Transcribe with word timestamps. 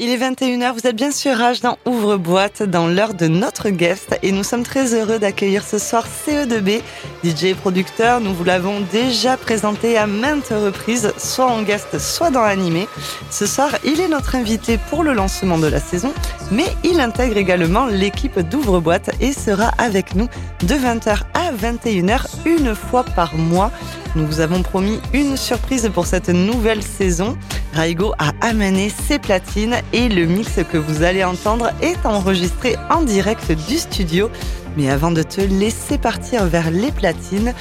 Il 0.00 0.10
est 0.10 0.16
21h, 0.16 0.74
vous 0.74 0.86
êtes 0.86 0.94
bien 0.94 1.10
sûr 1.10 1.36
Rage 1.36 1.60
dans 1.60 1.76
Ouvre-boîte 1.84 2.62
dans 2.62 2.86
l'heure 2.86 3.14
de 3.14 3.26
notre 3.26 3.68
guest 3.70 4.16
et 4.22 4.30
nous 4.30 4.44
sommes 4.44 4.62
très 4.62 4.94
heureux 4.94 5.18
d'accueillir 5.18 5.64
ce 5.64 5.78
soir 5.78 6.06
CE2B, 6.06 6.82
DJ 7.24 7.44
et 7.46 7.54
producteur. 7.56 8.20
Nous 8.20 8.32
vous 8.32 8.44
l'avons 8.44 8.80
déjà 8.92 9.36
présenté 9.36 9.98
à 9.98 10.06
maintes 10.06 10.50
reprises, 10.50 11.12
soit 11.16 11.46
en 11.46 11.62
guest, 11.62 11.98
soit 11.98 12.30
dans 12.30 12.42
l'animé. 12.42 12.86
Ce 13.32 13.44
soir, 13.44 13.70
il 13.84 14.00
est 14.00 14.06
notre 14.06 14.36
invité 14.36 14.78
pour 14.88 15.02
le 15.02 15.14
lancement 15.14 15.58
de 15.58 15.66
la 15.66 15.80
saison, 15.80 16.14
mais 16.52 16.66
il 16.84 17.00
intègre 17.00 17.36
également 17.36 17.86
l'équipe 17.86 18.38
d'Ouvre-boîte 18.38 19.10
et 19.20 19.32
sera 19.32 19.72
avec 19.78 20.14
nous 20.14 20.28
de 20.60 20.74
20h 20.76 21.22
à 21.34 21.50
21h 21.50 22.24
une 22.46 22.76
fois 22.76 23.02
par 23.02 23.34
mois. 23.34 23.72
Nous 24.18 24.26
vous 24.26 24.40
avons 24.40 24.64
promis 24.64 24.98
une 25.14 25.36
surprise 25.36 25.88
pour 25.94 26.04
cette 26.04 26.28
nouvelle 26.28 26.82
saison. 26.82 27.38
Raigo 27.72 28.14
a 28.18 28.32
amené 28.40 28.90
ses 28.90 29.20
platines 29.20 29.76
et 29.92 30.08
le 30.08 30.26
mix 30.26 30.58
que 30.72 30.76
vous 30.76 31.04
allez 31.04 31.22
entendre 31.22 31.70
est 31.82 32.04
enregistré 32.04 32.74
en 32.90 33.02
direct 33.02 33.52
du 33.68 33.78
studio. 33.78 34.28
Mais 34.76 34.90
avant 34.90 35.12
de 35.12 35.22
te 35.22 35.40
laisser 35.40 35.98
partir 35.98 36.46
vers 36.46 36.72
les 36.72 36.90
platines, 36.90 37.54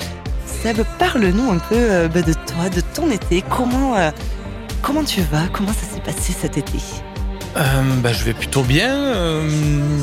Seb, 0.47 0.81
parle-nous 0.97 1.51
un 1.51 1.59
peu 1.59 1.75
euh, 1.75 2.07
bah, 2.07 2.23
de 2.23 2.33
toi, 2.33 2.69
de 2.75 2.81
ton 2.95 3.11
été. 3.11 3.43
Comment, 3.55 3.95
euh, 3.95 4.09
comment 4.81 5.03
tu 5.03 5.21
vas? 5.21 5.47
Comment 5.53 5.73
ça 5.73 5.85
s'est 5.93 6.01
passé 6.01 6.33
cet 6.33 6.57
été? 6.57 6.79
Euh, 7.55 7.61
bah, 8.01 8.13
Je 8.13 8.23
vais 8.23 8.33
plutôt 8.33 8.63
bien. 8.63 9.13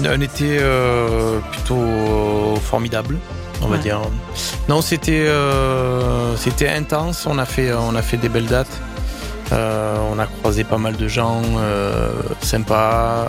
Un 0.04 0.20
été 0.20 0.60
plutôt 1.50 2.54
formidable, 2.62 3.18
on 3.64 3.68
va 3.68 3.78
dire. 3.78 4.00
Non, 4.68 4.80
c'était 4.82 5.24
euh, 5.26 6.36
c'était 6.36 6.68
intense. 6.68 7.26
On 7.26 7.38
a 7.38 7.44
fait 7.46 7.72
on 7.72 7.94
a 7.94 8.02
fait 8.02 8.16
des 8.16 8.28
belles 8.28 8.46
dates. 8.46 8.80
Euh, 9.52 9.96
on 10.12 10.18
a 10.18 10.26
croisé 10.26 10.64
pas 10.64 10.78
mal 10.78 10.96
de 10.96 11.06
gens 11.08 11.42
euh, 11.58 12.08
sympas. 12.40 13.28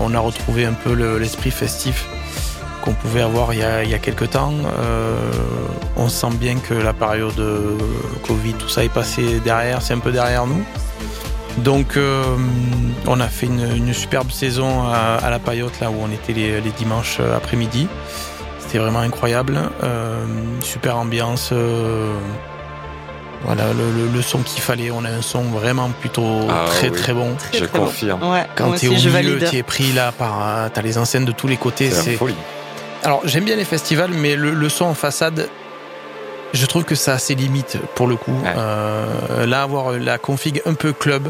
On 0.00 0.14
a 0.14 0.18
retrouvé 0.20 0.64
un 0.64 0.72
peu 0.72 0.94
le- 0.94 1.18
l'esprit 1.18 1.50
festif 1.50 2.06
qu'on 2.82 2.92
pouvait 2.92 3.22
avoir 3.22 3.52
il 3.54 3.60
y 3.60 3.62
a, 3.62 3.82
il 3.82 3.90
y 3.90 3.94
a 3.94 3.98
quelques 3.98 4.30
temps. 4.30 4.52
On 5.96 6.08
sent 6.08 6.30
bien 6.40 6.56
que 6.56 6.74
la 6.74 6.92
période 6.92 7.38
euh, 7.38 7.78
Covid, 8.26 8.54
tout 8.54 8.68
ça 8.68 8.84
est 8.84 8.92
passé 8.92 9.40
derrière, 9.44 9.80
c'est 9.80 9.94
un 9.94 10.00
peu 10.00 10.12
derrière 10.12 10.46
nous. 10.46 10.62
Donc 11.58 11.96
euh, 11.96 12.24
on 13.06 13.20
a 13.20 13.28
fait 13.28 13.46
une, 13.46 13.64
une 13.76 13.94
superbe 13.94 14.30
saison 14.32 14.82
à, 14.88 15.18
à 15.24 15.30
la 15.30 15.38
Paillote, 15.38 15.78
là 15.80 15.88
où 15.90 15.94
on 16.02 16.10
était 16.10 16.32
les, 16.32 16.60
les 16.60 16.70
dimanches 16.72 17.20
après-midi. 17.20 17.86
C'était 18.74 18.82
vraiment 18.82 19.02
incroyable. 19.06 19.56
Euh, 19.84 20.24
super 20.60 20.96
ambiance. 20.96 21.50
euh, 21.52 22.12
voilà, 23.44 23.66
le, 23.72 24.02
le- 24.06 24.08
le 24.12 24.20
son 24.20 24.40
qu'il 24.40 24.60
fallait. 24.60 24.90
On 24.90 25.04
a 25.04 25.10
un 25.10 25.22
son 25.22 25.42
vraiment 25.44 25.90
plutôt 26.00 26.40
Ah 26.50 26.64
très 26.66 26.88
oui. 26.88 26.96
très 26.96 27.12
bon. 27.14 27.36
Très, 27.36 27.58
Je 27.58 27.64
très 27.66 27.78
bon. 27.78 27.84
confirme. 27.84 28.32
Ouais, 28.32 28.44
Quand 28.56 28.72
t'es 28.72 28.88
au 28.88 28.96
je 28.96 29.08
milieu, 29.10 29.38
t'es 29.38 29.62
pris 29.62 29.92
là 29.92 30.10
par. 30.10 30.72
T'as 30.72 30.82
les 30.82 30.98
enseignes 30.98 31.24
de 31.24 31.30
tous 31.30 31.46
les 31.46 31.56
côtés. 31.56 31.88
C'est 31.92 32.16
folie. 32.16 32.34
alors 33.04 33.20
j'aime 33.22 33.44
bien 33.44 33.54
les 33.54 33.64
festivals, 33.64 34.10
mais 34.10 34.34
le, 34.34 34.50
le 34.54 34.68
son 34.68 34.86
en 34.86 34.94
façade, 34.94 35.48
je 36.52 36.66
trouve 36.66 36.82
que 36.82 36.96
ça 36.96 37.12
a 37.12 37.18
ses 37.18 37.36
limites 37.36 37.78
pour 37.94 38.08
le 38.08 38.16
coup. 38.16 38.32
Ouais. 38.32 38.54
Euh, 38.56 39.46
là, 39.46 39.62
avoir 39.62 39.92
la 39.92 40.18
config 40.18 40.62
un 40.66 40.74
peu 40.74 40.92
club, 40.92 41.28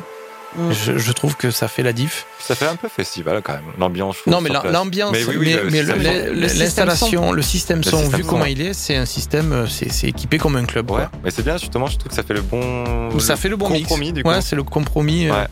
Mm. 0.57 0.73
je, 0.73 0.99
je 0.99 1.13
trouve 1.13 1.37
que 1.37 1.51
ça 1.51 1.67
fait 1.69 1.83
la 1.83 1.93
diff. 1.93 2.27
Ça 2.39 2.55
fait 2.55 2.67
un 2.67 2.77
peu 2.77 2.89
festival 2.89 3.41
quand 3.43 3.55
même. 3.55 3.65
L'ambiance. 3.79 4.17
Non, 4.27 4.41
mais 4.41 4.51
l'ambiance, 4.51 5.13
mais, 5.13 5.25
oui, 5.25 5.37
oui, 5.39 5.57
mais 5.71 5.83
le-. 5.83 5.95
Le 6.35 6.49
système 6.49 6.59
l'installation, 6.87 7.33
le 7.33 7.43
système 7.43 7.83
son, 7.85 8.09
vu 8.09 8.23
son, 8.23 8.29
comment 8.29 8.45
il 8.45 8.61
est, 8.61 8.73
c'est 8.73 8.97
un 8.97 9.07
système, 9.07 9.53
euh, 9.53 9.67
c'est 9.67 10.09
équipé 10.09 10.39
comme 10.39 10.57
un 10.57 10.65
club. 10.65 10.91
Ouais, 10.91 10.99
quoi. 10.99 11.11
mais 11.25 11.31
c'est 11.31 11.43
bien 11.43 11.57
justement. 11.57 11.87
Je 11.87 11.97
trouve 11.99 12.09
que 12.11 12.15
ça 12.15 12.23
fait 12.23 12.35
le 12.35 12.43
bon. 12.43 13.19
Ça 13.19 13.37
fait 13.37 13.49
le 13.49 13.57
bon 13.57 13.69
compromis 13.69 14.07
mix. 14.07 14.13
du 14.15 14.23
coup. 14.23 14.29
Ouais, 14.31 14.41
c'est 14.41 14.57
le 14.57 14.63
compromis. 14.63 15.29
euh, 15.29 15.33
Ouais. 15.33 15.47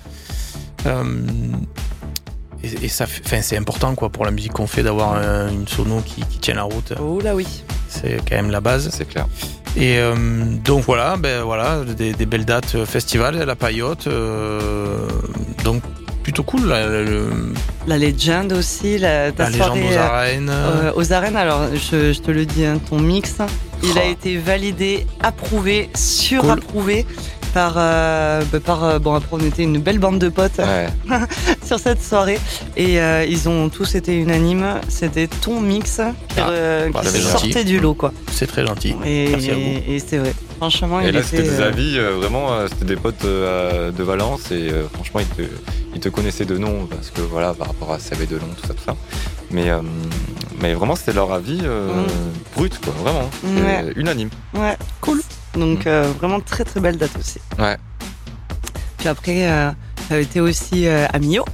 euh, 0.86 1.04
et, 2.62 2.84
et 2.84 2.88
ça, 2.88 3.06
c'est 3.42 3.56
important 3.56 3.94
quoi 3.96 4.10
pour 4.10 4.24
la 4.24 4.30
musique 4.30 4.52
qu'on 4.52 4.66
fait 4.68 4.82
d'avoir 4.84 5.14
une 5.48 5.66
sono 5.66 6.00
qui, 6.04 6.22
qui 6.26 6.38
tient 6.38 6.54
la 6.54 6.62
route. 6.62 6.92
Oh 7.00 7.20
là 7.20 7.34
oui. 7.34 7.46
C'est 7.88 8.18
quand 8.28 8.36
même 8.36 8.50
la 8.50 8.60
base. 8.60 8.88
C'est 8.92 9.06
clair. 9.08 9.26
Et 9.76 9.96
euh, 9.98 10.14
donc 10.64 10.84
voilà, 10.84 11.16
ben 11.18 11.42
voilà, 11.42 11.80
des, 11.84 12.12
des 12.12 12.26
belles 12.26 12.44
dates 12.44 12.74
euh, 12.74 12.84
festival, 12.86 13.36
la 13.42 13.56
paillote. 13.56 14.06
euh, 14.06 14.98
donc 15.64 15.82
plutôt 16.22 16.42
cool. 16.44 16.68
le- 16.68 17.30
La 17.86 17.98
légende 17.98 18.52
aussi, 18.52 18.98
la, 18.98 19.32
ta 19.32 19.44
la 19.44 19.50
légende 19.50 19.78
soirée 19.78 19.96
aux 19.96 19.98
arènes. 19.98 20.50
euh, 20.52 20.92
aux 20.94 21.12
arènes. 21.12 21.36
Alors, 21.36 21.62
je, 21.74 22.12
je 22.12 22.20
te 22.20 22.30
le 22.30 22.46
dis, 22.46 22.64
hein, 22.64 22.78
ton 22.88 23.00
mix, 23.00 23.36
il 23.82 23.98
a 23.98 24.02
Oh. 24.06 24.10
été 24.12 24.36
validé, 24.36 25.06
approuvé, 25.20 25.88
surapprouvé 25.96 27.06
par, 27.54 27.74
euh, 27.76 28.42
bah, 28.52 28.60
par 28.60 28.84
euh, 28.84 28.98
bon 28.98 29.14
après 29.14 29.28
on 29.32 29.40
était 29.40 29.62
une 29.62 29.78
belle 29.78 29.98
bande 29.98 30.18
de 30.18 30.28
potes 30.28 30.58
Ouais. 30.58 30.88
sur 31.66 31.78
cette 31.78 32.02
soirée 32.02 32.38
et 32.76 33.00
euh, 33.00 33.24
ils 33.28 33.48
ont 33.48 33.68
tous 33.68 33.94
été 33.94 34.14
unanimes. 34.16 34.66
C'était 34.88 35.26
ton 35.28 35.60
mix 35.60 36.00
qui, 36.28 36.40
Ah, 36.40 36.48
euh, 36.50 36.90
bah, 36.90 37.00
qui 37.02 37.08
c'est 37.08 37.18
sortait 37.20 37.48
gentil. 37.52 37.64
du 37.64 37.80
lot 37.80 37.94
quoi. 37.94 38.12
C'est 38.30 38.46
très 38.46 38.66
gentil. 38.66 38.94
Et, 39.04 39.28
Merci 39.30 39.50
à 39.50 39.54
vous. 39.54 39.60
et- 39.60 39.84
et 39.96 39.98
c'est 39.98 40.18
vrai. 40.18 40.34
Franchement, 40.58 41.00
Et 41.00 41.08
il 41.08 41.12
là, 41.14 41.20
était, 41.20 41.28
c'était 41.38 41.42
des 41.42 41.60
euh, 41.60 41.68
avis, 41.68 41.98
euh, 41.98 42.12
vraiment, 42.18 42.52
euh, 42.52 42.68
c'était 42.68 42.84
des 42.84 42.96
potes 42.96 43.24
euh, 43.24 43.90
de 43.90 44.02
Valence 44.04 44.50
et 44.52 44.70
euh, 44.70 44.84
franchement, 44.94 45.18
ils 45.20 45.26
te, 45.26 45.42
ils 45.94 46.00
te 46.00 46.08
connaissaient 46.08 46.44
de 46.44 46.56
nom 46.56 46.86
parce 46.86 47.10
que 47.10 47.20
voilà, 47.20 47.52
par 47.52 47.66
rapport 47.68 47.92
à 47.92 47.98
Sabé 47.98 48.26
Delon, 48.26 48.46
tout 48.60 48.68
ça, 48.68 48.72
tout 48.74 48.84
ça. 48.86 48.94
Mais, 49.50 49.70
euh, 49.70 49.78
mais 50.60 50.72
vraiment, 50.74 50.94
c'était 50.94 51.14
leur 51.14 51.32
avis 51.32 51.58
euh, 51.64 51.88
Mm. 51.92 52.06
brut, 52.56 52.78
quoi, 52.78 52.94
vraiment. 53.02 53.28
Ouais. 53.44 53.92
Unanime. 53.96 54.30
Ouais, 54.54 54.76
cool. 55.00 55.20
Donc 55.54 55.86
euh, 55.86 56.12
vraiment 56.18 56.40
très 56.40 56.64
très 56.64 56.80
belle 56.80 56.96
date 56.96 57.16
aussi. 57.18 57.38
Ouais. 57.58 57.76
Puis 58.98 59.08
après, 59.08 59.50
euh, 59.50 59.70
ça 60.08 60.14
a 60.14 60.18
été 60.18 60.40
aussi 60.40 60.86
euh, 60.86 61.06
à 61.12 61.18
Mio. 61.18 61.44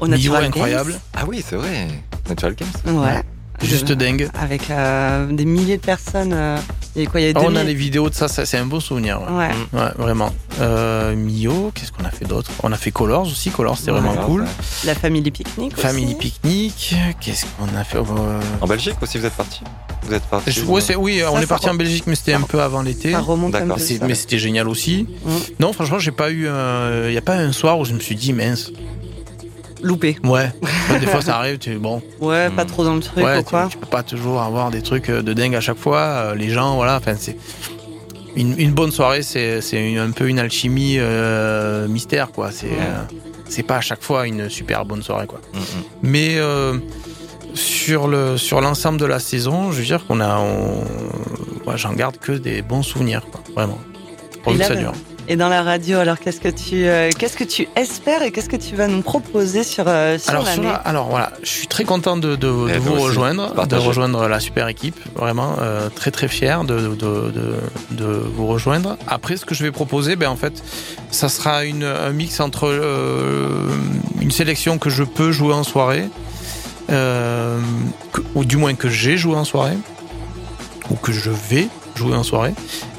Au 0.00 0.06
Mio, 0.06 0.16
Natural 0.16 0.44
incroyable. 0.44 0.94
Ah 1.14 1.24
oui, 1.26 1.44
c'est 1.46 1.56
vrai. 1.56 1.88
Natural 2.28 2.54
Games. 2.54 2.68
Games. 2.84 2.98
Ouais. 2.98 3.22
Juste 3.62 3.92
dingue. 3.92 4.28
Avec 4.40 4.70
euh, 4.70 5.26
des 5.32 5.44
milliers 5.44 5.76
de 5.76 5.82
personnes. 5.82 6.32
euh, 6.34 6.58
il 6.94 7.02
y 7.02 7.06
a 7.06 7.10
quoi 7.10 7.20
Il 7.20 7.24
y 7.26 7.30
a 7.30 7.32
Ah, 7.36 7.40
on 7.42 7.46
a 7.56 7.60
2000 7.60 7.66
les 7.66 7.74
vidéos 7.74 8.10
de 8.10 8.14
ça, 8.14 8.28
ça, 8.28 8.44
c'est 8.44 8.58
un 8.58 8.66
beau 8.66 8.80
souvenir. 8.80 9.20
Ouais, 9.22 9.36
Ouais. 9.38 9.48
Mm. 9.48 9.76
Ouais, 9.76 9.90
vraiment. 9.96 10.30
Euh, 10.60 11.14
Mio, 11.14 11.70
qu'est-ce 11.74 11.92
qu'on 11.92 12.04
a 12.04 12.10
fait 12.10 12.24
d'autre? 12.26 12.50
On 12.62 12.72
a 12.72 12.76
fait 12.76 12.90
Colors 12.90 13.22
aussi. 13.26 13.50
Colors, 13.50 13.78
c'était 13.78 13.92
Ouais. 13.92 14.00
vraiment 14.00 14.22
cool. 14.26 14.44
La 14.84 14.94
Family 14.94 15.30
Picnic. 15.30 15.72
aussi. 15.72 15.80
Family 15.82 16.14
Picnic. 16.16 16.94
Qu'est-ce 17.20 17.46
qu'on 17.58 17.74
a 17.78 17.84
fait? 17.84 17.98
Euh, 17.98 18.40
En 18.60 18.66
Belgique 18.66 18.96
aussi, 19.00 19.18
vous 19.18 19.26
êtes 19.26 19.32
parti? 19.32 19.60
Vous 20.04 20.12
êtes 20.12 20.24
parti 20.24 20.50
je- 20.50 20.62
ouais, 20.64 20.80
c'est- 20.80 20.96
Oui, 20.96 21.20
Ça, 21.20 21.32
on 21.32 21.40
est 21.40 21.46
parti 21.46 21.68
en 21.70 21.74
Belgique, 21.74 22.04
mais 22.06 22.16
c'était 22.16 22.34
un 22.34 22.40
peu 22.42 22.60
avant 22.60 22.82
l'été. 22.82 23.14
Mais 24.06 24.14
c'était 24.14 24.38
génial 24.38 24.68
aussi. 24.68 25.06
Mm. 25.24 25.30
Non, 25.60 25.72
franchement, 25.72 25.98
j'ai 25.98 26.10
pas 26.12 26.30
eu. 26.30 26.46
Il 27.06 27.10
n'y 27.10 27.16
a 27.16 27.22
pas 27.22 27.36
un 27.36 27.52
soir 27.52 27.78
où 27.78 27.84
je 27.84 27.92
me 27.94 28.00
suis 28.00 28.16
dit, 28.16 28.32
mince. 28.32 28.70
Loupé. 29.82 30.16
Ouais. 30.24 30.50
des 31.00 31.06
fois, 31.06 31.20
ça 31.22 31.36
arrive. 31.38 31.58
Tu, 31.58 31.74
bon, 31.76 32.00
Ouais, 32.20 32.48
pas 32.50 32.64
Mm. 32.64 32.68
trop 32.68 32.84
dans 32.84 32.94
le 32.94 33.00
truc 33.00 33.24
ouais, 33.24 33.38
ou 33.38 33.42
quoi. 33.42 33.66
tu 33.70 33.76
peux 33.78 33.86
pas 33.86 34.02
toujours 34.02 34.40
avoir 34.40 34.70
des 34.70 34.82
trucs 34.82 35.08
euh, 35.10 35.22
de 35.22 35.32
dingue 35.32 35.54
à 35.54 35.60
chaque 35.60 35.78
fois. 35.78 35.98
Euh, 36.00 36.34
Les 36.34 36.48
gens, 36.50 36.76
voilà. 36.76 36.96
Enfin, 36.96 37.14
c'est 37.18 37.36
une, 38.36 38.54
une 38.58 38.72
bonne 38.72 38.90
soirée. 38.92 39.22
C'est 39.22 39.60
un 39.98 40.10
peu 40.12 40.28
une 40.28 40.38
alchimie 40.38 40.96
euh, 40.98 41.88
mystère, 41.88 42.30
quoi. 42.32 42.50
C'est 42.52 42.66
Ouais. 42.66 42.76
euh, 42.80 43.16
c'est 43.48 43.62
pas 43.64 43.76
à 43.76 43.80
chaque 43.82 44.02
fois 44.02 44.26
une 44.26 44.48
super 44.48 44.84
bonne 44.84 45.02
soirée, 45.02 45.26
quoi. 45.26 45.40
Mm, 45.52 45.58
mm. 45.58 45.62
Mais 46.02 46.36
euh, 46.36 46.78
sur 47.54 48.08
le 48.08 48.38
sur 48.38 48.60
l'ensemble 48.60 48.98
de 48.98 49.04
la 49.06 49.18
saison, 49.18 49.72
je 49.72 49.78
veux 49.80 49.84
dire 49.84 50.06
qu'on 50.06 50.20
a, 50.20 50.38
on- 50.38 50.84
ouais, 51.68 51.76
j'en 51.76 51.92
garde 51.92 52.16
que 52.18 52.32
des 52.32 52.62
bons 52.62 52.82
souvenirs, 52.82 53.22
quoi, 53.30 53.40
vraiment. 53.54 53.78
Pourvu 54.42 54.58
Et 54.58 54.62
que 54.62 54.66
ça 54.68 54.74
dure. 54.76 54.92
Et 55.28 55.36
dans 55.36 55.48
la 55.48 55.62
radio, 55.62 55.98
alors 55.98 56.18
qu'est-ce 56.18 56.40
que 56.40 56.48
tu, 56.48 56.84
euh, 56.86 57.10
qu'est-ce 57.16 57.36
que 57.36 57.44
tu 57.44 57.68
espères 57.76 58.22
et 58.22 58.32
qu'est-ce 58.32 58.48
que 58.48 58.56
tu 58.56 58.74
vas 58.74 58.88
nous 58.88 59.02
proposer 59.02 59.62
sur, 59.62 59.84
euh, 59.86 60.18
sur 60.18 60.30
Alors, 60.30 60.42
sur 60.48 60.56
l'année 60.62 60.72
la- 60.72 60.74
alors 60.74 61.08
voilà, 61.08 61.32
je 61.44 61.48
suis 61.48 61.68
très 61.68 61.84
content 61.84 62.16
de, 62.16 62.30
de, 62.34 62.36
de 62.36 62.70
Eh, 62.74 62.78
vous 62.78 62.94
aussi. 62.94 63.04
rejoindre, 63.04 63.66
de 63.66 63.76
rejoindre 63.76 64.26
la 64.26 64.40
super 64.40 64.66
équipe. 64.66 64.96
Vraiment, 65.14 65.54
euh, 65.60 65.88
très 65.94 66.10
très 66.10 66.26
fier 66.26 66.64
de, 66.64 66.74
de, 66.96 67.30
de, 67.30 67.54
de 67.92 68.04
vous 68.04 68.48
rejoindre. 68.48 68.96
Après, 69.06 69.36
ce 69.36 69.44
que 69.44 69.54
je 69.54 69.62
vais 69.62 69.70
proposer, 69.70 70.16
ben 70.16 70.28
en 70.28 70.36
fait, 70.36 70.62
ça 71.12 71.28
sera 71.28 71.64
une, 71.64 71.84
un 71.84 72.10
mix 72.10 72.40
entre 72.40 72.66
euh, 72.66 73.68
une 74.20 74.32
sélection 74.32 74.76
que 74.78 74.90
je 74.90 75.04
peux 75.04 75.30
jouer 75.30 75.54
en 75.54 75.62
soirée, 75.62 76.08
euh, 76.90 77.58
que- 78.12 78.22
ou 78.34 78.44
du 78.44 78.56
moins 78.56 78.74
que 78.74 78.88
j'ai 78.88 79.16
joué 79.16 79.36
en 79.36 79.44
soirée, 79.44 79.78
ou 80.90 80.96
que 80.96 81.12
je 81.12 81.30
vais 81.30 81.68
jouer 81.94 82.16
en 82.16 82.24
soirée. 82.24 82.54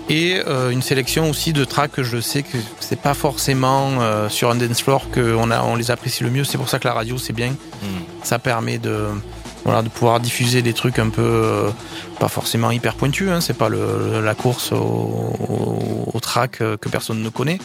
Et 0.09 0.41
euh, 0.47 0.69
une 0.69 0.81
sélection 0.81 1.29
aussi 1.29 1.53
de 1.53 1.63
tracks 1.63 1.91
que 1.91 2.03
je 2.03 2.19
sais 2.19 2.43
que 2.43 2.57
c'est 2.79 2.99
pas 2.99 3.13
forcément 3.13 4.01
euh, 4.01 4.29
sur 4.29 4.51
un 4.51 4.55
dance 4.55 4.81
floor 4.81 5.09
qu'on 5.09 5.49
a, 5.49 5.63
on 5.63 5.75
les 5.75 5.91
apprécie 5.91 6.23
le 6.23 6.29
mieux. 6.29 6.43
C'est 6.43 6.57
pour 6.57 6.69
ça 6.69 6.79
que 6.79 6.87
la 6.87 6.93
radio 6.93 7.17
c'est 7.17 7.33
bien. 7.33 7.51
Mm. 7.51 7.87
Ça 8.23 8.39
permet 8.39 8.77
de, 8.77 9.07
Voilà, 9.65 9.81
de 9.81 9.89
pouvoir 9.89 10.19
diffuser 10.19 10.61
des 10.61 10.73
trucs 10.73 10.99
un 10.99 11.09
peu 11.09 11.21
euh, 11.21 11.69
pas 12.19 12.27
forcément 12.27 12.69
hyper 12.71 12.95
pointus. 12.95 13.29
Hein, 13.29 13.39
c'est 13.39 13.57
pas 13.57 13.69
le, 13.69 14.21
la 14.21 14.35
course 14.35 14.73
au, 14.73 16.09
au, 16.13 16.19
track 16.19 16.59
euh, 16.61 16.75
que 16.75 16.89
personne 16.89 17.21
ne 17.21 17.29
connaît, 17.29 17.59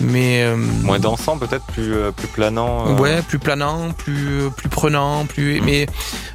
mais 0.00 0.42
euh, 0.42 0.56
moins 0.56 1.00
dansant 1.00 1.38
peut-être, 1.38 1.64
plus 1.66 1.94
plus 2.16 2.28
planant. 2.28 2.96
Ouais, 2.98 3.22
plus 3.22 3.38
planant, 3.38 3.90
plus 3.90 4.50
plus 4.56 4.68
prenant, 4.68 5.26
plus. 5.26 5.60
Mm. 5.60 5.64
Mais 5.64 5.86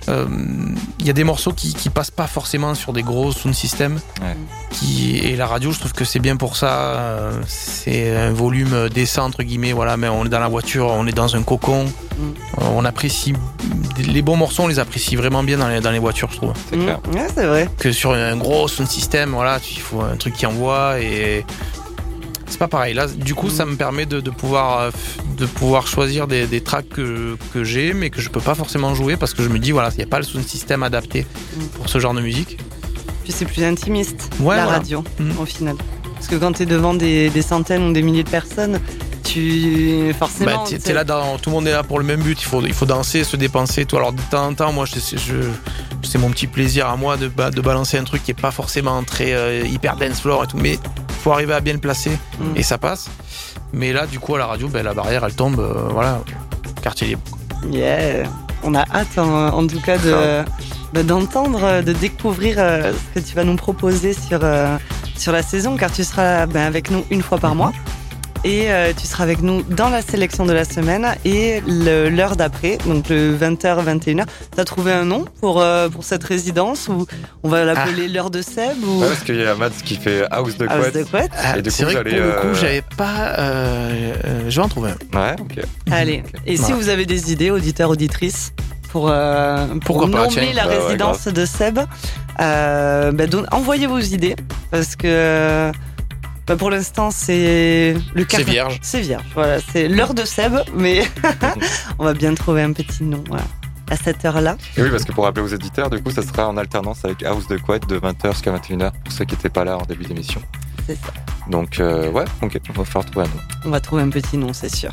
il 0.07 1.07
y 1.07 1.09
a 1.09 1.13
des 1.13 1.23
morceaux 1.23 1.53
qui, 1.53 1.73
qui 1.73 1.89
passent 1.89 2.11
pas 2.11 2.27
forcément 2.27 2.75
sur 2.75 2.93
des 2.93 3.03
gros 3.03 3.31
sound 3.31 3.55
systems. 3.55 3.99
Ouais. 4.21 4.35
Qui 4.71 5.17
et 5.17 5.35
la 5.37 5.47
radio, 5.47 5.71
je 5.71 5.79
trouve 5.79 5.93
que 5.93 6.05
c'est 6.05 6.19
bien 6.19 6.35
pour 6.35 6.57
ça. 6.57 7.31
c'est 7.47 8.15
un 8.15 8.33
volume 8.33 8.89
décent 8.89 9.25
entre 9.25 9.43
guillemets. 9.43 9.71
Voilà, 9.71 9.95
mais 9.95 10.09
on 10.09 10.25
est 10.25 10.29
dans 10.29 10.39
la 10.39 10.49
voiture, 10.49 10.87
on 10.87 11.07
est 11.07 11.13
dans 11.13 11.35
un 11.35 11.43
cocon. 11.43 11.85
Mm. 11.85 12.31
On 12.61 12.85
apprécie 12.85 13.33
les 13.97 14.21
bons 14.21 14.35
morceaux, 14.35 14.63
on 14.63 14.67
les 14.67 14.79
apprécie 14.79 15.04
vraiment 15.13 15.43
bien 15.43 15.59
dans 15.59 15.67
les, 15.67 15.79
dans 15.79 15.91
les 15.91 15.99
voitures, 15.99 16.29
je 16.31 16.37
trouve. 16.37 16.53
C'est 16.69 16.77
clair. 16.77 16.99
Mmh. 17.07 17.15
Ouais, 17.15 17.27
c'est 17.35 17.45
vrai. 17.45 17.69
Que 17.77 17.91
sur 17.91 18.13
un 18.13 18.35
gros 18.37 18.67
sound 18.67 18.89
system, 18.89 19.31
voilà, 19.31 19.59
il 19.69 19.79
faut 19.79 20.01
un 20.01 20.15
truc 20.15 20.33
qui 20.33 20.47
envoie 20.47 20.99
et 20.99 21.45
c'est 22.47 22.57
pas 22.57 22.67
pareil. 22.67 22.93
Là, 22.93 23.07
du 23.07 23.35
coup, 23.35 23.49
ça 23.49 23.65
me 23.65 23.75
permet 23.75 24.05
de, 24.05 24.21
de 24.21 24.29
pouvoir 24.31 24.91
de 25.37 25.45
pouvoir 25.45 25.85
choisir 25.85 26.25
des, 26.27 26.47
des 26.47 26.61
tracks 26.61 26.89
que, 26.89 27.37
que 27.53 27.63
j'ai, 27.63 27.93
mais 27.93 28.09
que 28.09 28.21
je 28.21 28.29
peux 28.29 28.39
pas 28.39 28.55
forcément 28.55 28.95
jouer 28.95 29.17
parce 29.17 29.33
que 29.33 29.43
je 29.43 29.49
me 29.49 29.59
dis 29.59 29.71
voilà, 29.71 29.89
il 29.91 29.97
n'y 29.97 30.03
a 30.03 30.07
pas 30.07 30.19
le 30.19 30.23
sound 30.25 30.47
system 30.47 30.81
adapté 30.81 31.21
mmh. 31.25 31.65
pour 31.75 31.89
ce 31.89 31.99
genre 31.99 32.13
de 32.13 32.21
musique. 32.21 32.57
Puis 33.23 33.33
c'est 33.33 33.45
plus 33.45 33.63
intimiste 33.63 34.29
la 34.43 34.65
radio 34.65 35.03
mmh. 35.19 35.39
au 35.39 35.45
final. 35.45 35.75
Parce 36.15 36.27
que 36.27 36.35
quand 36.35 36.53
tu 36.53 36.63
es 36.63 36.65
devant 36.65 36.93
des, 36.93 37.29
des, 37.29 37.41
centaines 37.41 37.83
ou 37.83 37.93
des 37.93 38.01
milliers 38.01 38.23
de 38.23 38.29
personnes, 38.29 38.79
tu 39.23 40.13
forcément. 40.17 40.63
Bah, 40.63 40.77
es 40.85 40.93
là 40.93 41.03
dans, 41.03 41.37
tout 41.37 41.49
le 41.49 41.55
monde 41.55 41.67
est 41.67 41.71
là 41.71 41.83
pour 41.83 41.99
le 41.99 42.05
même 42.05 42.21
but. 42.21 42.41
Il 42.41 42.45
faut, 42.45 42.61
il 42.61 42.73
faut 42.73 42.85
danser, 42.85 43.23
se 43.23 43.35
dépenser. 43.35 43.85
Tout. 43.85 43.97
Alors 43.97 44.13
de 44.13 44.21
temps 44.31 44.47
en 44.47 44.53
temps, 44.53 44.71
moi, 44.71 44.85
je, 44.85 44.99
je, 44.99 45.35
c'est 46.03 46.17
mon 46.17 46.29
petit 46.29 46.47
plaisir 46.47 46.87
à 46.87 46.95
moi 46.95 47.17
de, 47.17 47.27
de 47.27 47.61
balancer 47.61 47.97
un 47.97 48.03
truc 48.03 48.23
qui 48.23 48.31
est 48.31 48.39
pas 48.39 48.51
forcément 48.51 49.03
très 49.03 49.33
euh, 49.33 49.65
hyper 49.65 49.97
dance 49.97 50.21
floor 50.21 50.43
et 50.43 50.47
tout, 50.47 50.57
mais 50.57 50.79
faut 51.21 51.31
arriver 51.31 51.53
à 51.53 51.59
bien 51.59 51.73
le 51.73 51.79
placer 51.79 52.11
mm. 52.39 52.55
et 52.55 52.63
ça 52.63 52.77
passe. 52.77 53.09
Mais 53.73 53.91
là, 53.91 54.05
du 54.05 54.19
coup, 54.19 54.35
à 54.35 54.39
la 54.39 54.45
radio, 54.45 54.67
ben, 54.67 54.83
la 54.83 54.93
barrière, 54.93 55.25
elle 55.25 55.35
tombe. 55.35 55.59
Euh, 55.59 55.89
voilà, 55.89 56.21
quartier 56.81 57.07
libre. 57.07 57.21
Yeah, 57.69 58.29
on 58.63 58.75
a 58.75 58.81
hâte 58.93 59.17
hein, 59.17 59.51
en 59.53 59.65
tout 59.65 59.81
cas 59.81 59.97
de 59.97 60.43
d'entendre, 61.03 61.81
de 61.81 61.91
découvrir 61.91 62.55
euh, 62.57 62.93
ce 62.93 63.19
que 63.19 63.25
tu 63.25 63.35
vas 63.35 63.43
nous 63.43 63.57
proposer 63.57 64.13
sur 64.13 64.39
sur 65.17 65.31
la 65.31 65.41
saison, 65.41 65.77
car 65.77 65.91
tu 65.91 66.03
seras 66.03 66.45
ben, 66.45 66.65
avec 66.65 66.91
nous 66.91 67.05
une 67.09 67.21
fois 67.21 67.37
par 67.37 67.55
mois 67.55 67.71
et 68.45 68.71
euh, 68.71 68.93
tu 68.95 69.07
seras 69.07 69.23
avec 69.23 69.41
nous 69.41 69.63
dans 69.63 69.89
la 69.89 70.03
sélection 70.03 70.45
de 70.45 70.53
la 70.53 70.65
semaine 70.65 71.15
et 71.25 71.61
l'heure 71.65 72.35
d'après, 72.35 72.77
donc 72.85 73.09
le 73.09 73.35
20h, 73.35 73.83
21h. 73.83 74.25
Tu 74.53 74.61
as 74.61 74.65
trouvé 74.65 74.93
un 74.93 75.03
nom 75.03 75.25
pour, 75.41 75.61
euh, 75.61 75.89
pour 75.89 76.03
cette 76.03 76.23
résidence 76.23 76.87
ou 76.87 77.07
on 77.41 77.49
va 77.49 77.65
l'appeler 77.65 78.05
ah. 78.05 78.13
l'heure 78.13 78.29
de 78.29 78.43
Seb 78.43 78.83
ou... 78.83 78.99
parce 78.99 79.21
qu'il 79.21 79.37
y 79.37 79.43
a 79.43 79.55
Matt 79.55 79.73
qui 79.83 79.95
fait 79.95 80.27
House 80.29 80.57
de 80.57 80.67
Couette. 80.67 81.31
Ah, 81.35 81.55
c'est 81.67 81.83
vrai 81.85 81.95
que 81.95 82.01
pour 82.01 82.19
le 82.19 82.31
coup, 82.41 82.47
euh, 82.47 82.53
j'avais 82.53 82.83
pas. 82.95 83.35
je 84.47 84.55
vais 84.55 84.63
en 84.63 84.69
trouver 84.69 84.91
un. 84.91 85.19
Ouais, 85.19 85.35
ok. 85.39 85.65
Allez, 85.89 86.23
et 86.45 86.55
si 86.55 86.71
vous 86.71 86.89
avez 86.89 87.07
des 87.07 87.33
idées, 87.33 87.49
auditeurs, 87.49 87.89
auditrices, 87.89 88.53
pour, 88.95 89.11
pour 89.81 90.07
nommer 90.07 90.53
la 90.53 90.63
résidence 90.63 91.27
de 91.27 91.45
Seb, 91.45 91.79
ben, 92.39 93.45
envoyez 93.51 93.87
vos 93.87 93.99
idées 93.99 94.37
parce 94.71 94.95
que 94.95 95.71
bah 96.47 96.55
pour 96.55 96.69
l'instant, 96.69 97.09
c'est 97.09 97.95
le 98.13 98.25
C'est 98.29 98.43
vierge. 98.43 98.79
C'est 98.81 99.01
vierge. 99.01 99.23
Voilà, 99.33 99.57
c'est 99.59 99.87
l'heure 99.87 100.13
de 100.13 100.23
Seb, 100.23 100.53
mais 100.75 101.03
on 101.99 102.05
va 102.05 102.13
bien 102.13 102.35
trouver 102.35 102.61
un 102.61 102.71
petit 102.71 103.03
nom. 103.03 103.23
Voilà. 103.27 103.45
À 103.89 103.97
cette 103.97 104.23
heure-là. 104.25 104.57
Et 104.77 104.81
oui, 104.81 104.89
parce 104.89 105.03
que 105.03 105.11
pour 105.11 105.25
rappeler 105.25 105.43
aux 105.43 105.47
éditeurs, 105.47 105.89
du 105.89 106.01
coup, 106.01 106.09
ça 106.09 106.23
sera 106.23 106.47
en 106.47 106.57
alternance 106.57 107.05
avec 107.05 107.21
House 107.23 107.47
de 107.47 107.57
Quad 107.57 107.85
de 107.85 107.99
20h 107.99 108.31
jusqu'à 108.31 108.51
21h, 108.51 108.91
pour 109.03 109.13
ceux 109.13 109.25
qui 109.25 109.35
n'étaient 109.35 109.49
pas 109.49 109.63
là 109.63 109.77
en 109.77 109.83
début 109.83 110.05
d'émission. 110.05 110.41
C'est 110.87 110.95
ça. 110.95 111.13
Donc, 111.49 111.79
euh, 111.79 112.09
ouais, 112.11 112.25
ok, 112.41 112.59
on 112.69 112.73
va 112.73 112.85
faire 112.85 113.05
trouver 113.05 113.25
un 113.27 113.29
nom. 113.29 113.41
On 113.65 113.69
va 113.69 113.79
trouver 113.79 114.01
un 114.01 114.09
petit 114.09 114.37
nom, 114.37 114.53
c'est 114.53 114.73
sûr. 114.73 114.91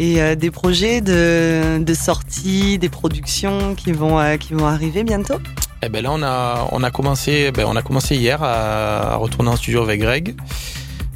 Et 0.00 0.22
euh, 0.22 0.36
des 0.36 0.52
projets 0.52 1.00
de, 1.00 1.82
de 1.82 1.94
sortie, 1.94 2.78
des 2.78 2.88
productions 2.88 3.74
qui 3.74 3.90
vont, 3.90 4.20
euh, 4.20 4.36
qui 4.36 4.54
vont 4.54 4.66
arriver 4.66 5.02
bientôt? 5.02 5.38
Eh 5.82 5.88
ben 5.88 6.04
là, 6.04 6.12
on 6.12 6.22
a, 6.22 6.68
on 6.70 6.84
a 6.84 6.90
commencé, 6.92 7.50
ben 7.50 7.66
on 7.68 7.74
a 7.74 7.82
commencé 7.82 8.14
hier 8.14 8.40
à, 8.42 9.16
retourner 9.16 9.50
en 9.50 9.56
studio 9.56 9.82
avec 9.82 10.00
Greg. 10.00 10.36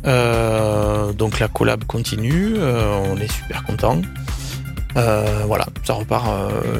Euh, 0.04 1.12
donc 1.12 1.38
la 1.38 1.46
collab 1.46 1.84
continue, 1.84 2.56
on 2.58 3.16
est 3.18 3.30
super 3.30 3.62
content. 3.62 4.02
Voilà, 4.94 5.66
ça 5.84 5.94
repart. 5.94 6.26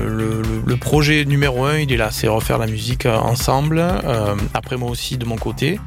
Le, 0.05 0.76
projet 0.76 1.25
numéro 1.25 1.64
un, 1.64 1.78
il 1.78 1.93
est 1.93 1.96
là, 1.96 2.08
c'est 2.10 2.26
refaire 2.26 2.58
la 2.58 2.66
musique 2.66 3.06
ensemble. 3.06 3.82
après 4.55 4.76
moi 4.76 4.90
aussi 4.90 5.19
de 5.19 5.25
mon 5.25 5.37
côté. 5.37 5.78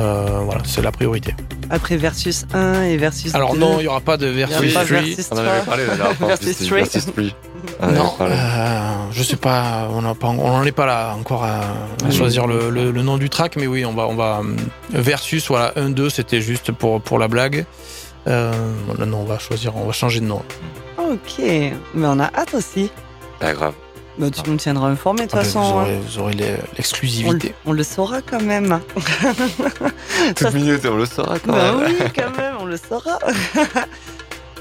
Voilà, 0.00 0.62
c'est 0.64 0.82
la 0.82 0.92
priorité. 0.92 1.34
Après 1.70 1.96
Versus 1.96 2.44
1 2.52 2.82
et 2.82 2.96
Versus 2.96 3.34
Alors 3.34 3.54
non, 3.56 3.78
il 3.78 3.82
n'y 3.82 3.88
aura 3.88 4.00
pas 4.00 4.16
de 4.16 4.26
Versus 4.26 4.72
3. 4.72 4.84
On 5.30 5.34
en 5.34 5.38
avait 5.38 5.60
parlé 5.62 5.86
la 5.86 5.96
dernière 5.96 6.16
fois. 6.16 6.28
Versus 6.28 7.06
3. 7.06 7.90
non, 7.90 8.14
euh, 8.20 8.94
je 9.12 9.22
sais 9.22 9.36
pas, 9.36 9.88
on 9.90 10.02
n'en 10.02 10.64
est 10.64 10.72
pas 10.72 10.86
là 10.86 11.14
encore 11.18 11.44
à, 11.44 11.62
choisir 12.10 12.46
le, 12.46 12.92
nom 13.02 13.18
du 13.18 13.30
track, 13.30 13.56
mais 13.56 13.66
oui, 13.66 13.84
on 13.84 13.92
va, 13.92 14.06
on 14.06 14.14
va 14.14 14.42
euh, 14.44 14.56
versus 14.90 15.46
voilà 15.48 15.72
1 15.76 15.90
2 15.90 16.10
c'était 16.10 16.40
juste 16.40 16.72
pour 16.72 17.00
pour 17.00 17.18
la 17.18 17.28
blague. 17.28 17.64
Euh, 18.26 18.52
non, 18.98 19.18
on 19.18 19.24
va 19.24 19.38
choisir, 19.38 19.76
on 19.76 19.86
va 19.86 19.92
changer 19.92 20.20
de 20.20 20.26
nom. 20.26 20.42
Ok, 20.98 21.38
mais 21.38 22.06
on 22.06 22.18
a 22.18 22.30
hâte 22.34 22.54
aussi. 22.54 22.90
Pas 23.38 23.52
grave. 23.52 23.74
Bah, 24.18 24.30
tu 24.30 24.48
nous 24.48 24.56
tiendras 24.56 24.88
informés 24.88 25.22
de 25.22 25.30
toute 25.30 25.40
ah, 25.40 25.44
façon. 25.44 25.80
Hein. 25.80 25.86
Vous 26.06 26.18
aurez, 26.20 26.34
l'exclusivité. 26.76 27.54
On, 27.66 27.72
le 27.72 27.82
saura 27.82 28.22
quand 28.22 28.40
même. 28.40 28.80
Toute 30.36 30.54
minute, 30.54 30.86
on 30.86 30.96
le 30.96 31.06
saura 31.06 31.38
quand 31.40 31.52
bah 31.52 31.72
même. 31.72 31.86
Oui, 31.86 32.06
quand 32.14 32.30
même, 32.36 32.54
on 32.60 32.64
le 32.64 32.76
saura. 32.76 33.18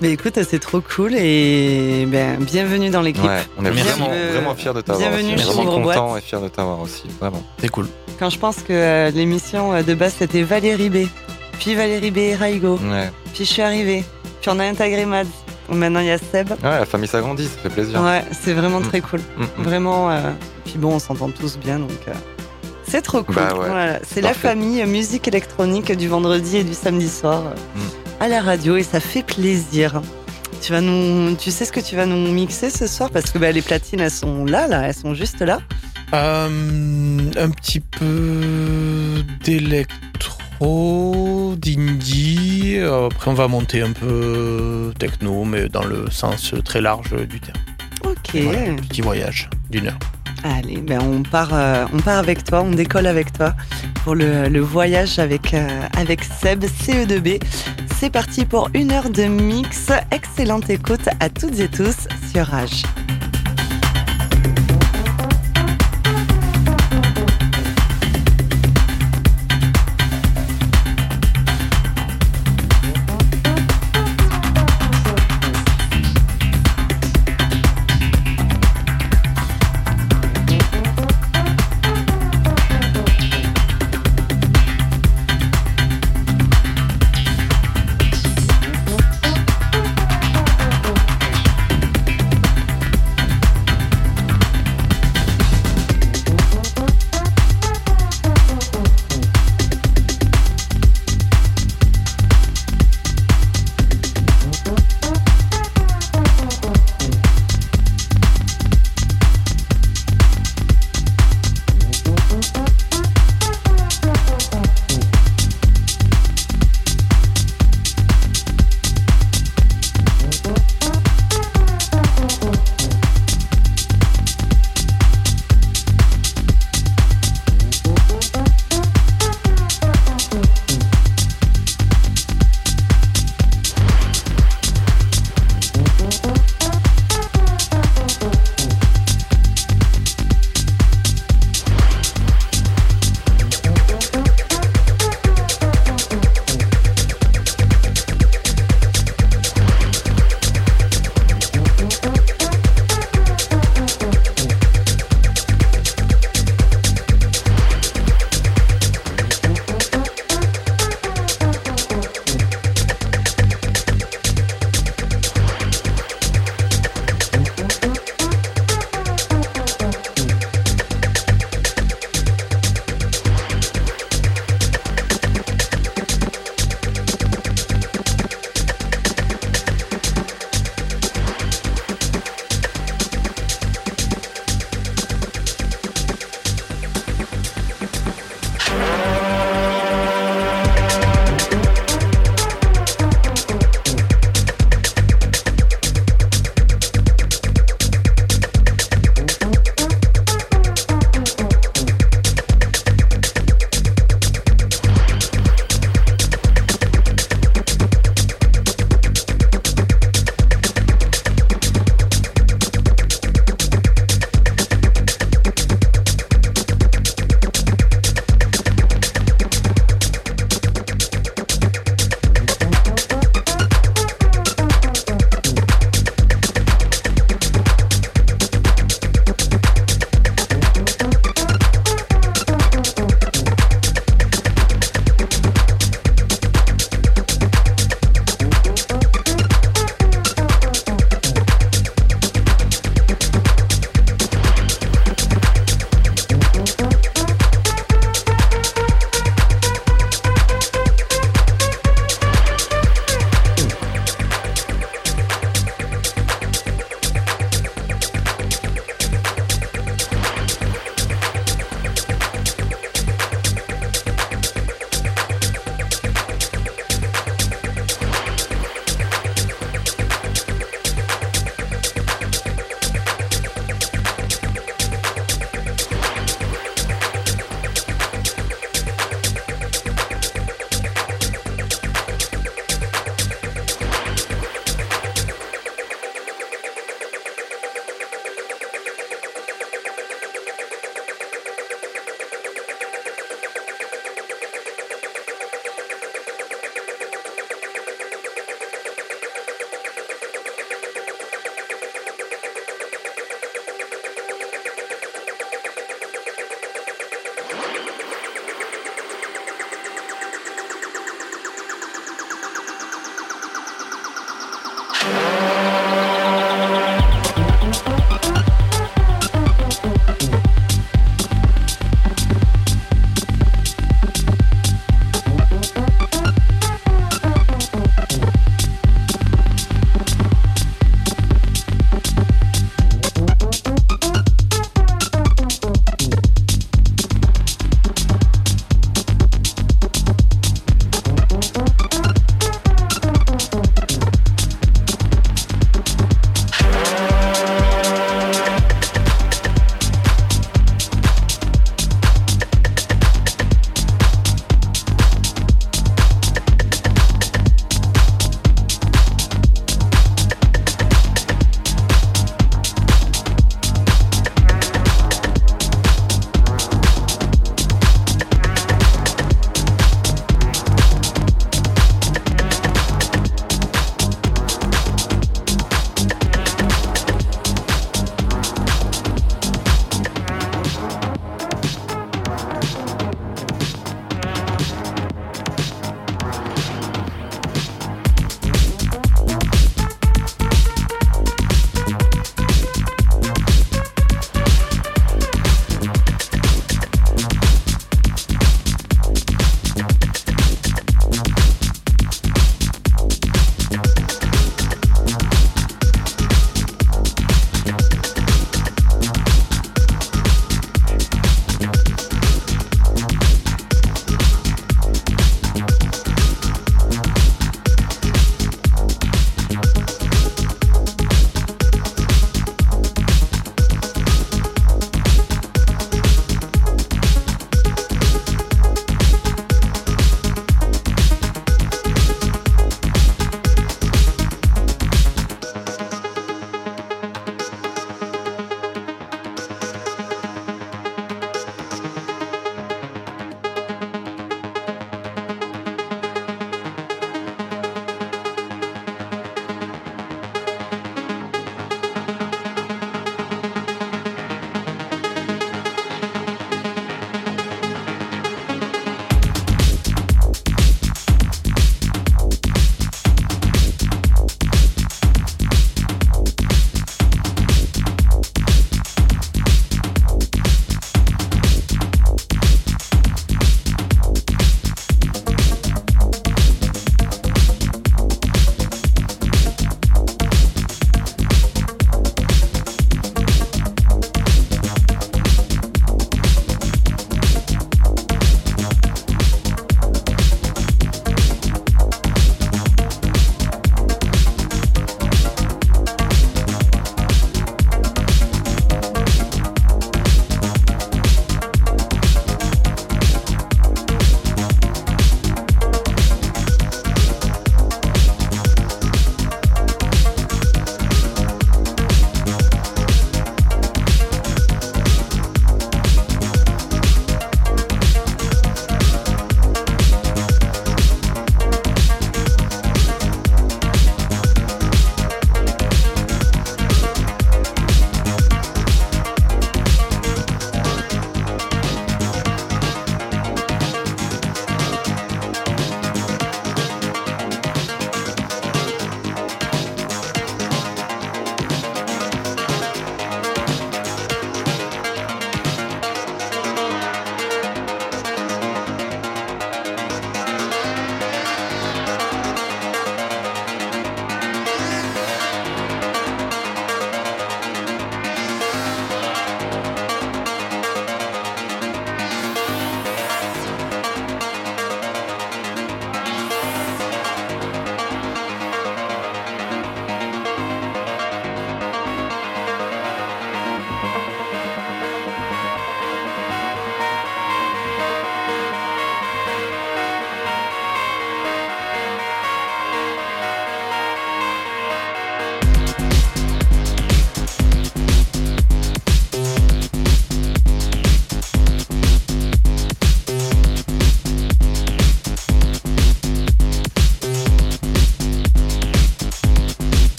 Mais 0.00 0.12
écoute, 0.12 0.38
c'est 0.48 0.58
trop 0.58 0.80
cool 0.80 1.14
et 1.14 2.06
ben, 2.08 2.42
bienvenue 2.42 2.88
dans 2.88 3.02
l'équipe. 3.02 3.22
Ouais, 3.22 3.42
on 3.58 3.64
est 3.64 3.70
vraiment, 3.70 4.08
vraiment 4.08 4.54
fiers 4.54 4.72
de 4.72 4.80
t'avoir. 4.80 5.10
Bienvenue 5.10 5.34
aussi. 5.34 5.44
Vraiment 5.44 5.82
content 5.82 6.16
et 6.16 6.20
fiers 6.22 6.40
de 6.40 6.48
t'avoir 6.48 6.80
aussi, 6.80 7.04
vraiment. 7.20 7.42
C'est 7.58 7.68
cool. 7.68 7.86
Quand 8.18 8.30
je 8.30 8.38
pense 8.38 8.56
que 8.56 8.72
euh, 8.72 9.10
l'émission 9.10 9.74
euh, 9.74 9.82
de 9.82 9.94
base 9.94 10.14
c'était 10.18 10.42
Valérie 10.42 10.90
B, 10.90 11.06
puis 11.60 11.74
Valérie 11.74 12.10
B 12.10 12.18
et 12.18 12.34
Raigo, 12.34 12.78
ouais. 12.78 13.10
puis 13.34 13.44
je 13.44 13.52
suis 13.52 13.62
arrivée, 13.62 14.02
puis 14.40 14.50
on 14.50 14.58
a 14.58 14.64
intégré 14.64 15.04
Mads. 15.04 15.26
Maintenant 15.72 16.00
il 16.00 16.06
y 16.06 16.10
a 16.10 16.18
Seb. 16.18 16.50
Ouais, 16.50 16.56
la 16.62 16.86
famille 16.86 17.08
s'agrandit, 17.08 17.44
ça 17.44 17.58
fait 17.62 17.70
plaisir. 17.70 18.00
Ouais, 18.02 18.24
c'est 18.32 18.52
vraiment 18.52 18.80
mm. 18.80 18.88
très 18.88 19.00
cool. 19.00 19.20
Mm, 19.20 19.42
mm. 19.42 19.62
Vraiment. 19.62 20.10
Euh... 20.10 20.30
Puis 20.64 20.74
bon, 20.76 20.94
on 20.94 20.98
s'entend 20.98 21.30
tous 21.30 21.58
bien 21.58 21.78
donc. 21.78 21.90
Euh... 22.08 22.12
C'est 22.86 23.02
trop 23.02 23.22
cool. 23.22 23.36
Bah 23.36 23.54
ouais, 23.54 23.68
voilà. 23.68 23.98
C'est 24.06 24.20
la 24.20 24.34
famille 24.34 24.84
musique 24.84 25.26
électronique 25.28 25.92
du 25.92 26.08
vendredi 26.08 26.58
et 26.58 26.64
du 26.64 26.74
samedi 26.74 27.08
soir 27.08 27.54
à 28.20 28.28
la 28.28 28.40
radio 28.40 28.76
et 28.76 28.82
ça 28.82 29.00
fait 29.00 29.22
plaisir. 29.22 30.02
Tu 30.60 30.72
vas 30.72 30.80
nous, 30.80 31.34
tu 31.34 31.50
sais 31.50 31.64
ce 31.64 31.72
que 31.72 31.80
tu 31.80 31.96
vas 31.96 32.06
nous 32.06 32.30
mixer 32.30 32.70
ce 32.70 32.86
soir? 32.86 33.10
Parce 33.10 33.30
que 33.30 33.38
bah, 33.38 33.50
les 33.50 33.62
platines 33.62 34.00
elles 34.00 34.10
sont 34.10 34.44
là, 34.44 34.68
là, 34.68 34.82
elles 34.86 34.94
sont 34.94 35.14
juste 35.14 35.40
là. 35.40 35.58
Euh, 36.14 37.18
un 37.36 37.50
petit 37.50 37.80
peu 37.80 39.24
d'électro, 39.42 40.41
d'indie. 41.56 42.78
Après, 42.78 43.30
on 43.30 43.34
va 43.34 43.48
monter 43.48 43.82
un 43.82 43.92
peu 43.92 44.92
techno, 44.98 45.44
mais 45.44 45.68
dans 45.68 45.84
le 45.84 46.10
sens 46.10 46.54
très 46.64 46.80
large 46.80 47.14
du 47.26 47.40
terme. 47.40 47.58
Ok. 48.04 48.32
petit 48.32 49.00
voyage 49.00 49.48
d'une 49.70 49.88
heure. 49.88 49.98
Allez, 50.44 50.78
ben 50.78 51.00
on 51.00 51.22
part, 51.22 51.50
euh, 51.52 51.86
on 51.92 51.98
part 51.98 52.18
avec 52.18 52.42
toi, 52.42 52.62
on 52.62 52.70
décolle 52.72 53.06
avec 53.06 53.32
toi 53.32 53.54
pour 54.02 54.16
le, 54.16 54.48
le 54.48 54.60
voyage 54.60 55.20
avec, 55.20 55.54
euh, 55.54 55.68
avec 55.96 56.24
Seb 56.24 56.64
CE2B. 56.64 57.40
C'est 57.96 58.10
parti 58.10 58.44
pour 58.44 58.68
une 58.74 58.90
heure 58.90 59.10
de 59.10 59.22
mix. 59.24 59.92
Excellente 60.10 60.68
écoute 60.68 61.08
à 61.20 61.28
toutes 61.28 61.60
et 61.60 61.68
tous 61.68 62.08
sur 62.32 62.46
Rage. 62.46 62.82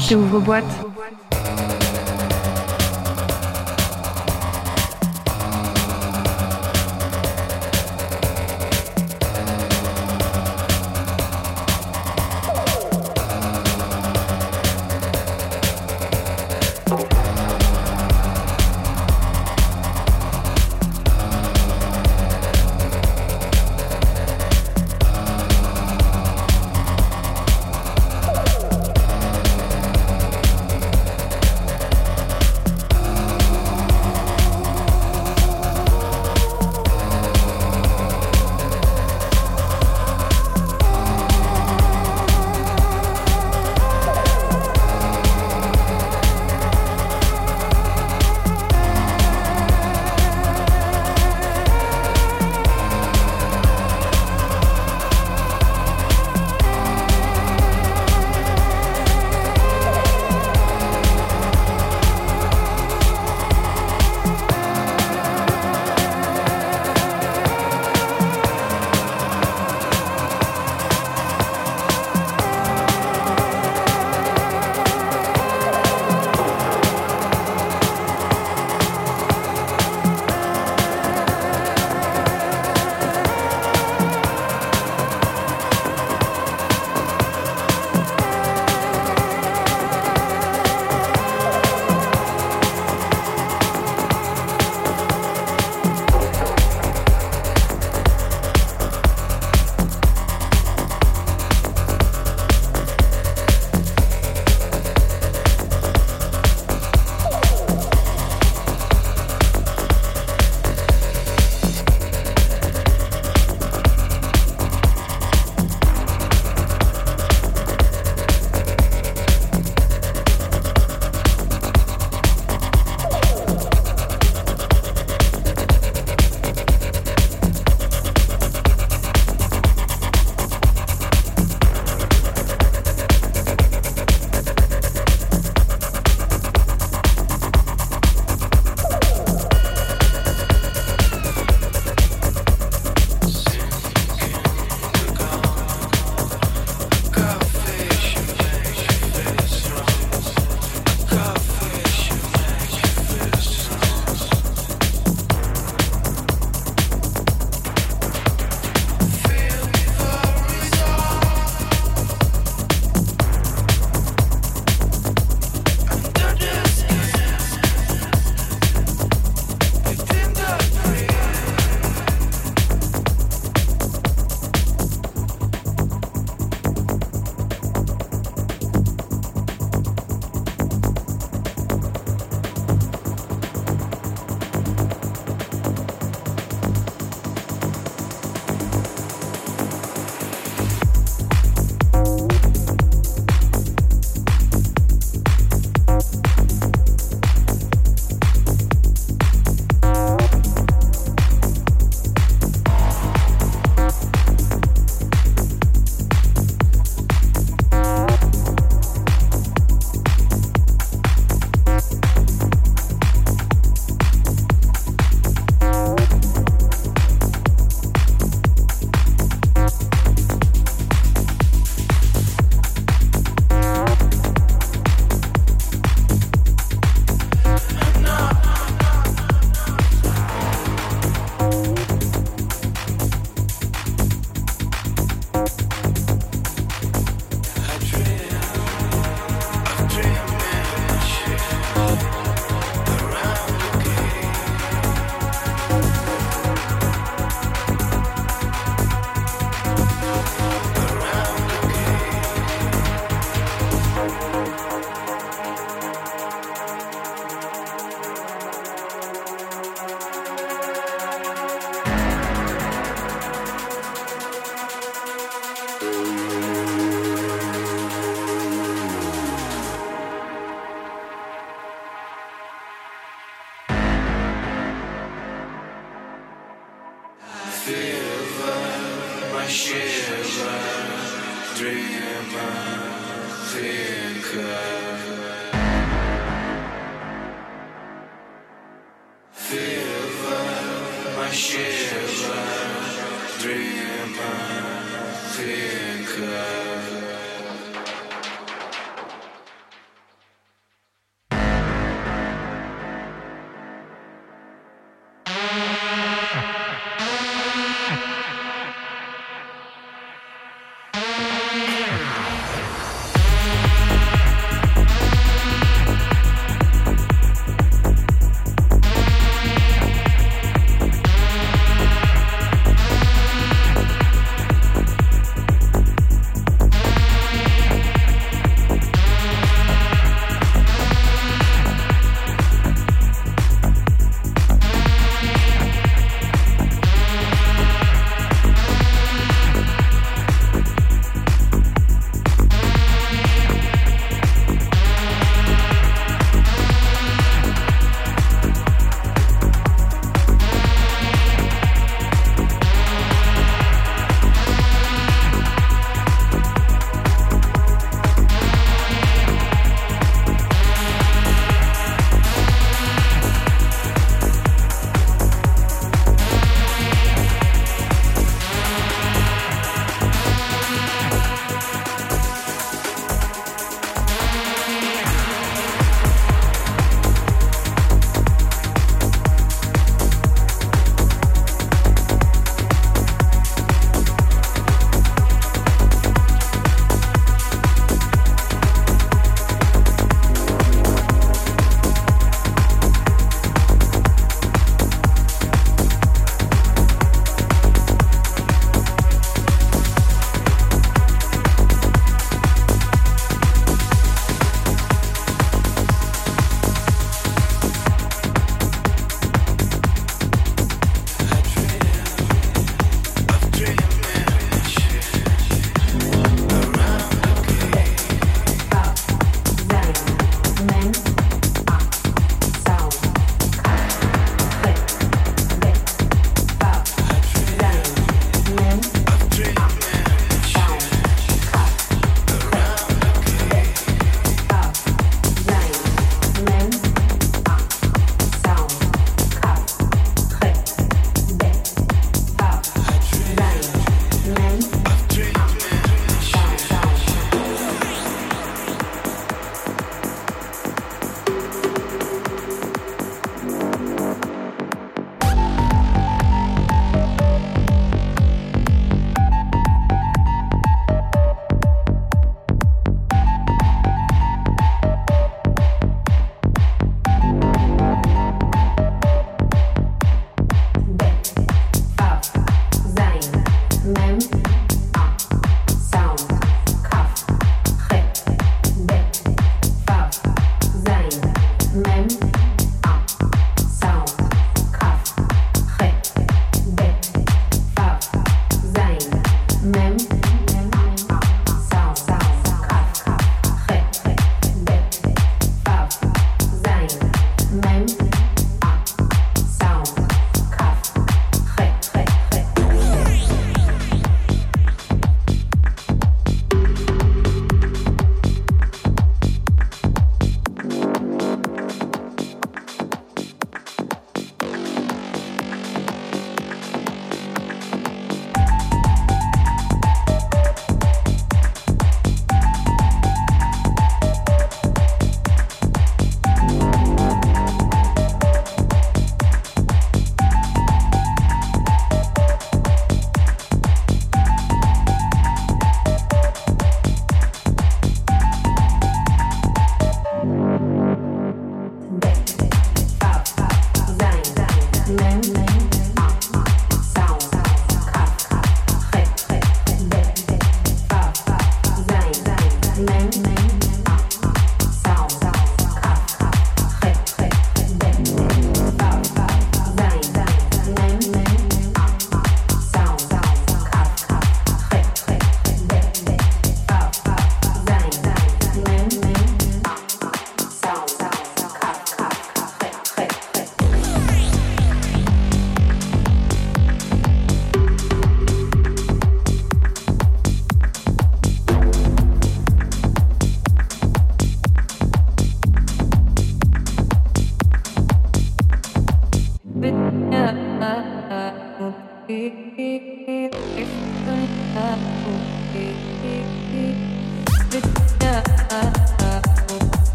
Rage. 0.00 0.14
Ouvre-boîte. 0.14 0.89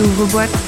L'instant 0.00 0.67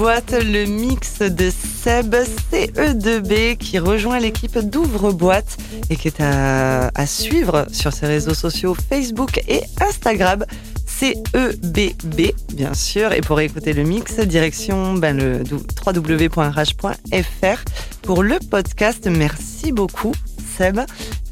Ouvre-boîte, 0.00 0.34
le 0.42 0.64
mix 0.64 1.18
de 1.18 1.50
Seb 1.50 2.14
CE2B 2.14 3.58
qui 3.58 3.78
rejoint 3.78 4.18
l'équipe 4.18 4.58
d'Ouvre-boîte 4.58 5.58
et 5.90 5.96
qui 5.96 6.08
est 6.08 6.22
à, 6.22 7.06
suivre 7.06 7.66
sur 7.70 7.92
ses 7.92 8.06
réseaux 8.06 8.32
sociaux 8.32 8.74
Facebook 8.74 9.42
et 9.46 9.60
Instagram. 9.78 10.46
CEBB, 10.86 12.32
bien 12.54 12.72
sûr. 12.72 13.12
Et 13.12 13.20
pour 13.20 13.40
écouter 13.40 13.74
le 13.74 13.82
mix, 13.82 14.18
direction 14.20 14.94
ben, 14.94 15.18
le 15.18 15.42
www.rage.fr 15.86 17.64
pour 18.00 18.22
le 18.22 18.38
podcast. 18.50 19.06
Merci 19.06 19.70
beaucoup, 19.70 20.14
Seb. 20.56 20.80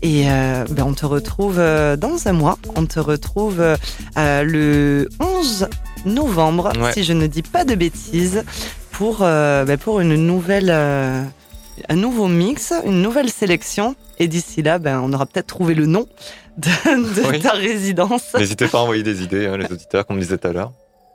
Et 0.03 0.31
euh, 0.31 0.67
ben, 0.69 0.85
on 0.85 0.93
te 0.93 1.07
retrouve 1.07 1.59
euh, 1.59 1.97
dans 1.97 2.29
un 2.29 2.35
mois. 2.35 2.59
On 2.77 2.85
te 2.85 3.01
retrouve 3.01 3.61
euh, 3.61 4.43
le 4.43 5.09
11 5.21 5.69
novembre, 6.05 6.73
si 6.93 7.05
je 7.05 7.13
ne 7.13 7.27
dis 7.27 7.43
pas 7.43 7.65
de 7.65 7.75
bêtises, 7.75 8.45
pour, 8.93 9.19
ben, 9.19 9.79
pour 9.79 10.01
une 10.01 10.15
nouvelle, 10.15 10.71
un 10.71 11.97
nouveau 11.97 12.29
mix, 12.29 12.73
une 12.85 13.03
nouvelle 13.03 13.31
sélection. 13.31 13.95
Et 14.19 14.27
d'ici 14.27 14.63
là, 14.63 14.79
ben, 14.79 15.01
on 15.01 15.13
aura 15.13 15.27
peut-être 15.27 15.47
trouvé 15.47 15.75
le 15.75 15.87
nom 15.87 16.09
de, 16.57 17.39
ta 17.43 17.53
résidence. 17.53 18.35
N'hésitez 18.35 18.67
pas 18.67 18.79
à 18.79 18.83
envoyer 18.83 19.03
des 19.03 19.23
idées, 19.23 19.47
hein, 19.47 19.57
les 19.57 19.71
auditeurs, 19.71 20.07
comme 20.07 20.17
on 20.17 20.21
disait 20.21 20.39
tout 20.39 20.49
à 20.49 20.53
l'heure. 20.53 20.73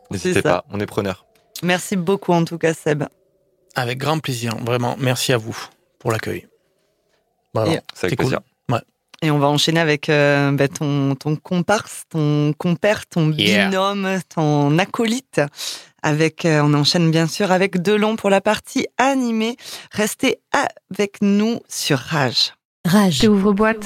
N'hésitez 0.09 0.41
pas, 0.41 0.63
on 0.71 0.79
est 0.79 0.86
preneur. 0.86 1.25
Merci 1.61 1.95
beaucoup 1.95 2.34
en 2.34 2.45
tout 2.45 2.57
cas, 2.57 2.73
Seb. 2.73 3.03
Avec 3.75 3.97
grand 3.97 4.19
plaisir, 4.19 4.55
vraiment. 4.57 4.95
Merci 4.99 5.34
à 5.34 5.38
vous 5.38 5.57
pour 5.99 6.11
l'accueil. 6.11 6.47
C'est 7.93 8.07
avec 8.07 8.17
plaisir. 8.17 8.39
Et 9.24 9.32
on 9.32 9.39
va 9.39 9.47
enchaîner 9.47 9.80
avec 9.80 10.09
euh, 10.09 10.51
bah, 10.51 10.67
ton, 10.67 11.15
ton 11.15 11.38
comparse, 11.38 12.03
ton 12.09 12.51
compère, 12.57 13.05
ton 13.07 13.28
binôme, 13.28 14.19
ton 14.28 14.78
acolyte. 14.78 15.39
Avec, 16.01 16.43
euh, 16.43 16.61
on 16.61 16.74
enchaîne 16.74 17.09
bien 17.09 17.28
sûr 17.28 17.49
avec 17.53 17.82
Delon 17.82 18.17
pour 18.17 18.30
la 18.30 18.41
partie 18.41 18.86
animée. 18.97 19.55
Restez 19.91 20.41
avec 20.51 21.21
nous 21.21 21.61
sur 21.69 21.97
Rage. 21.99 22.53
Rage. 22.86 23.24
Ouvre 23.24 23.53
boîte. 23.53 23.86